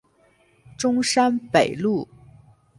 [0.79, 2.09] 中山北路